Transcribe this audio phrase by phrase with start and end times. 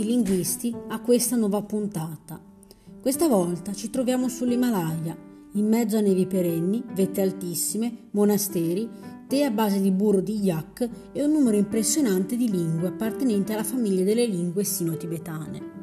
[0.00, 2.40] tutti i linguisti a questa nuova puntata.
[3.02, 5.16] Questa volta ci troviamo sull'Himalaya,
[5.54, 8.88] in mezzo a nevi perenni, vette altissime, monasteri,
[9.28, 13.64] tè a base di burro di yak e un numero impressionante di lingue appartenenti alla
[13.64, 15.78] famiglia delle lingue sino-tibetane.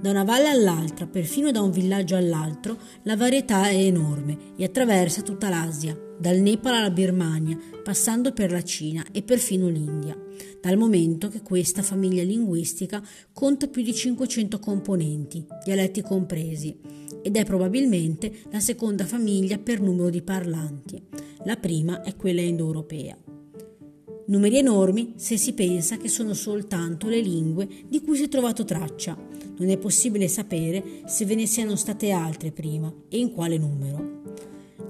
[0.00, 5.22] Da una valle all'altra, perfino da un villaggio all'altro, la varietà è enorme e attraversa
[5.22, 10.14] tutta l'Asia, dal Nepal alla Birmania, passando per la Cina e perfino l'India,
[10.60, 13.02] dal momento che questa famiglia linguistica
[13.32, 16.76] conta più di 500 componenti, dialetti compresi,
[17.22, 21.02] ed è probabilmente la seconda famiglia per numero di parlanti.
[21.44, 23.16] La prima è quella indoeuropea.
[24.26, 28.64] Numeri enormi se si pensa che sono soltanto le lingue di cui si è trovato
[28.64, 29.18] traccia.
[29.56, 34.19] Non è possibile sapere se ve ne siano state altre prima e in quale numero.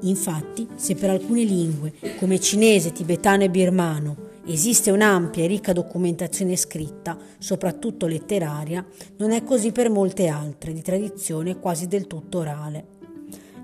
[0.00, 6.56] Infatti, se per alcune lingue, come cinese, tibetano e birmano, esiste un'ampia e ricca documentazione
[6.56, 8.84] scritta, soprattutto letteraria,
[9.18, 12.98] non è così per molte altre, di tradizione quasi del tutto orale.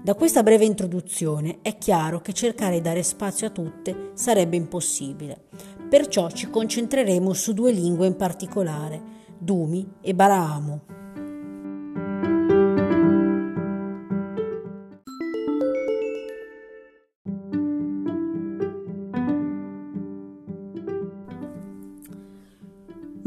[0.03, 5.47] Da questa breve introduzione è chiaro che cercare di dare spazio a tutte sarebbe impossibile.
[5.89, 9.03] Perciò ci concentreremo su due lingue in particolare,
[9.39, 10.95] Dumi e Baraamo.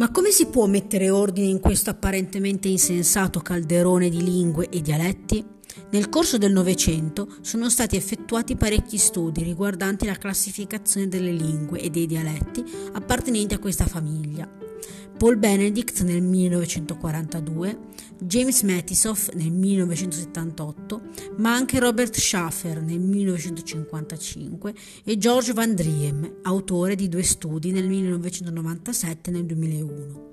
[0.10, 5.46] Ma come si può mettere ordine in questo apparentemente insensato calderone di lingue e dialetti?
[5.92, 11.92] Nel corso del Novecento sono stati effettuati parecchi studi riguardanti la classificazione delle lingue e
[11.92, 14.69] dei dialetti appartenenti a questa famiglia.
[15.20, 17.78] Paul Benedict nel 1942,
[18.20, 21.02] James Matisoff nel 1978,
[21.36, 27.90] ma anche Robert Schaffer nel 1955 e George Van Driem, autore di due studi nel
[27.90, 30.29] 1997 e nel 2001.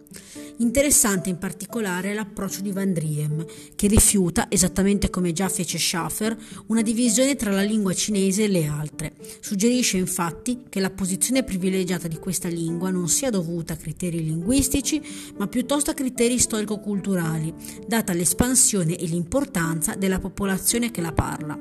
[0.59, 3.44] Interessante in particolare l'approccio di Van Driem,
[3.75, 6.34] che rifiuta, esattamente come già fece Schaffer,
[6.69, 9.12] una divisione tra la lingua cinese e le altre.
[9.41, 15.03] Suggerisce infatti che la posizione privilegiata di questa lingua non sia dovuta a criteri linguistici,
[15.37, 17.53] ma piuttosto a criteri storico-culturali,
[17.87, 21.59] data l'espansione e l'importanza della popolazione che la parla.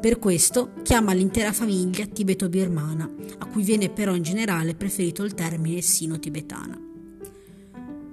[0.00, 5.82] Per questo chiama l'intera famiglia tibeto-birmana, a cui viene però in generale preferito il termine
[5.82, 6.87] sino-tibetana.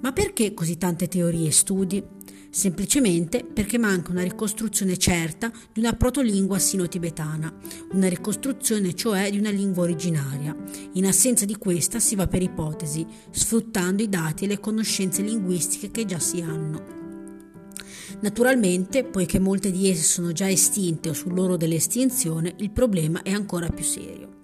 [0.05, 2.03] Ma perché così tante teorie e studi?
[2.51, 7.51] Semplicemente perché manca una ricostruzione certa di una protolingua sino-tibetana,
[7.93, 10.55] una ricostruzione cioè di una lingua originaria.
[10.93, 15.89] In assenza di questa si va per ipotesi, sfruttando i dati e le conoscenze linguistiche
[15.89, 16.85] che già si hanno.
[18.19, 23.69] Naturalmente, poiché molte di esse sono già estinte o sull'oro dell'estinzione, il problema è ancora
[23.69, 24.34] più serio.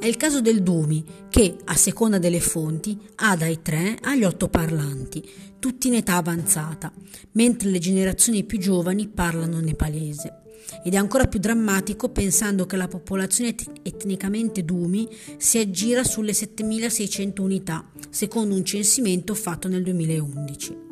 [0.00, 4.48] È il caso del Dumi, che, a seconda delle fonti, ha dai 3 agli 8
[4.48, 5.22] parlanti,
[5.58, 6.90] tutti in età avanzata,
[7.32, 10.40] mentre le generazioni più giovani parlano nepalese.
[10.82, 15.06] Ed è ancora più drammatico pensando che la popolazione etnicamente Dumi
[15.36, 20.89] si aggira sulle 7600 unità, secondo un censimento fatto nel 2011.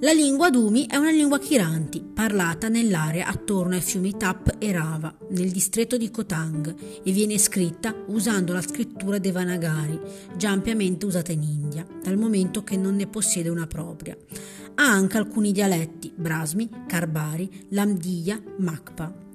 [0.00, 5.12] La lingua Dumi è una lingua Kiranti, parlata nell'area attorno ai fiumi Tap e Rava,
[5.30, 6.72] nel distretto di Kotang,
[7.02, 9.98] e viene scritta usando la scrittura Devanagari,
[10.36, 14.16] già ampiamente usata in India, dal momento che non ne possiede una propria.
[14.76, 19.27] Ha anche alcuni dialetti, Brasmi, Karbari, Lamdiya, Makpa.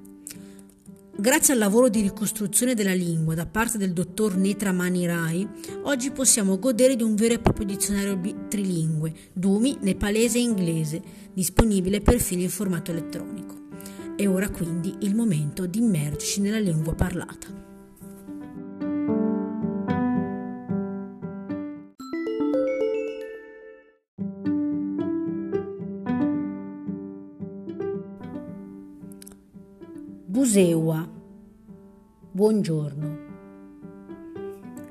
[1.16, 5.48] Grazie al lavoro di ricostruzione della lingua da parte del dottor Netra Mani Rai,
[5.82, 11.00] oggi possiamo godere di un vero e proprio dizionario trilingue, Dumi, nepalese e inglese,
[11.32, 13.54] disponibile perfino in formato elettronico.
[14.16, 17.63] È ora quindi il momento di immergerci nella lingua parlata.
[30.34, 31.08] Buseua.
[32.32, 33.18] Buongiorno.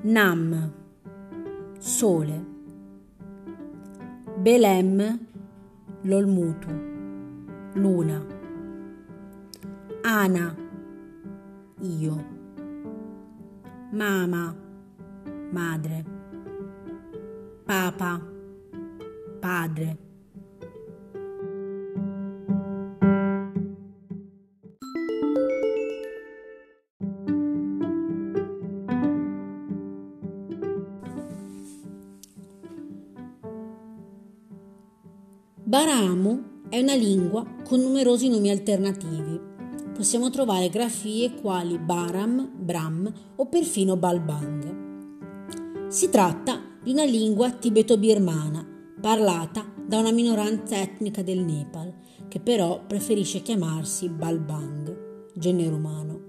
[0.04, 0.72] Nam.
[1.80, 2.46] Sole.
[4.38, 5.20] Belem.
[6.04, 6.70] Lolmutu.
[7.74, 8.26] Luna.
[10.04, 10.56] Ana.
[11.82, 12.24] Io.
[13.92, 14.56] Mama.
[15.52, 16.06] Madre.
[17.66, 18.22] Papa.
[19.42, 20.13] Padre.
[35.74, 39.42] Baramo è una lingua con numerosi nomi alternativi.
[39.92, 45.88] Possiamo trovare grafie quali Baram, Bram o perfino Balbang.
[45.88, 48.64] Si tratta di una lingua tibeto-birmana
[49.02, 51.92] parlata da una minoranza etnica del Nepal,
[52.28, 56.22] che però preferisce chiamarsi Balbang, genere umano,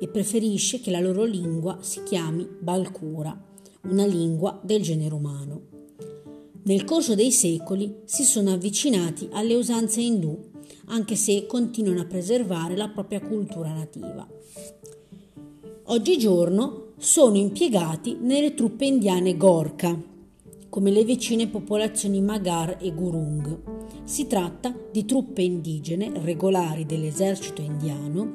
[0.00, 3.40] e preferisce che la loro lingua si chiami Balkura,
[3.82, 5.71] una lingua del genere umano.
[6.64, 10.38] Nel corso dei secoli si sono avvicinati alle usanze indù,
[10.86, 14.24] anche se continuano a preservare la propria cultura nativa.
[15.86, 20.00] Oggigiorno sono impiegati nelle truppe indiane Gorkha,
[20.68, 23.58] come le vicine popolazioni Magar e Gurung.
[24.04, 28.34] Si tratta di truppe indigene regolari dell'esercito indiano,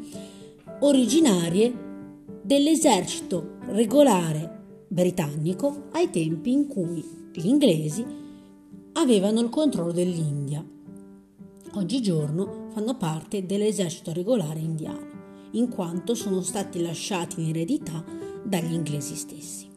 [0.82, 1.74] originarie
[2.42, 8.04] dell'esercito regolare britannico ai tempi in cui gli inglesi
[8.94, 10.66] avevano il controllo dell'India.
[11.74, 15.06] Oggigiorno fanno parte dell'esercito regolare indiano
[15.52, 18.04] in quanto sono stati lasciati in eredità
[18.44, 19.70] dagli inglesi stessi.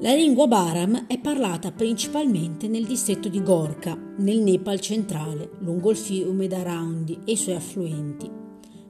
[0.00, 5.96] La lingua Baram è parlata principalmente nel distretto di Gorkha, nel Nepal centrale, lungo il
[5.96, 8.30] fiume Daraundi e i suoi affluenti,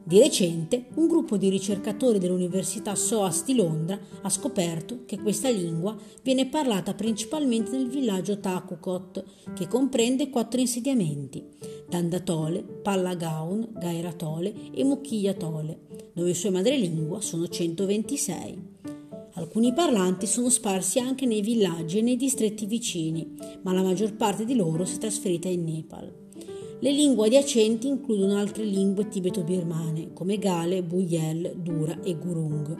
[0.07, 5.97] di recente, un gruppo di ricercatori dell'Università SOAS di Londra ha scoperto che questa lingua
[6.23, 11.45] viene parlata principalmente nel villaggio Takukot, che comprende quattro insediamenti:
[11.89, 15.81] Dandatole, Pallagaon, Gairatole e Mukhiyatole,
[16.13, 18.75] dove sue madrelingua sono 126.
[19.33, 24.45] Alcuni parlanti sono sparsi anche nei villaggi e nei distretti vicini, ma la maggior parte
[24.45, 26.26] di loro si è trasferita in Nepal.
[26.79, 32.77] Le lingue adiacenti includono altre lingue tibeto-birmane come Gale, Buyel, Dura e Gurung,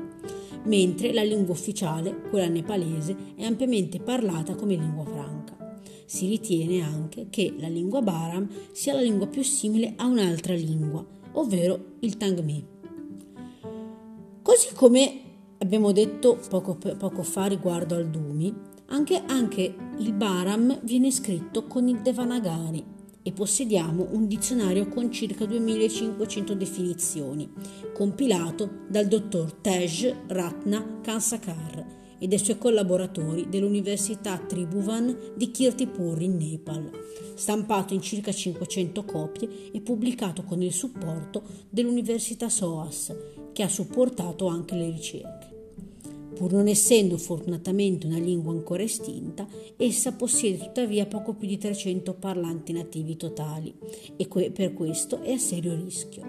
[0.65, 5.81] mentre la lingua ufficiale, quella nepalese, è ampiamente parlata come lingua franca.
[6.05, 11.05] Si ritiene anche che la lingua Baram sia la lingua più simile a un'altra lingua,
[11.33, 12.67] ovvero il Tangmi.
[14.43, 15.21] Così come
[15.57, 18.55] abbiamo detto poco, poco fa riguardo al Dumi,
[18.89, 22.96] anche, anche il Baram viene scritto con il Devanagari,
[23.27, 27.51] e possediamo un dizionario con circa 2500 definizioni,
[27.93, 31.85] compilato dal dottor Tej Ratna Kansakar
[32.21, 36.89] e dai suoi collaboratori dell'Università Tribhuvan di Kirtipur in Nepal,
[37.35, 43.13] stampato in circa 500 copie e pubblicato con il supporto dell'Università SOAS,
[43.53, 45.36] che ha supportato anche le ricerche.
[46.37, 49.49] Pur non essendo fortunatamente una lingua ancora estinta,
[49.79, 53.75] essa possiede tuttavia poco più di 300 parlanti nativi totali
[54.17, 56.23] e que- per questo è a serio rischio.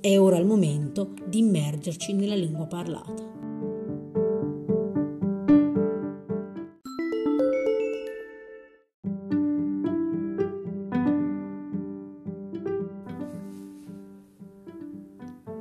[0.00, 3.34] È ora il momento di immergerci nella lingua parlata.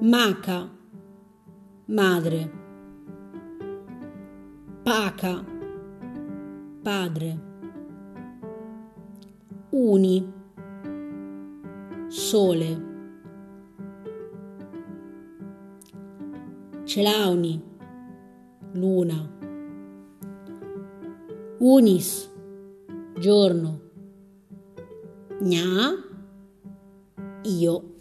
[0.01, 0.69] Maca,
[1.85, 2.54] madre.
[5.15, 5.45] Paca,
[6.83, 7.39] padre.
[9.71, 10.33] Uni,
[12.09, 12.81] sole.
[16.83, 17.61] Celauni,
[18.73, 19.29] luna.
[21.59, 22.29] Unis,
[23.17, 23.79] giorno.
[25.39, 25.95] Gna,
[27.43, 27.94] io.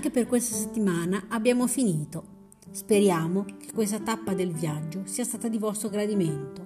[0.00, 2.24] Anche per questa settimana abbiamo finito.
[2.70, 6.64] Speriamo che questa tappa del viaggio sia stata di vostro gradimento.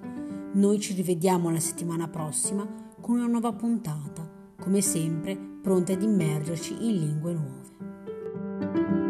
[0.53, 2.65] Noi ci rivediamo la settimana prossima
[3.01, 4.25] con una nuova puntata,
[4.57, 9.04] come sempre pronti ad immergerci in lingue nuove.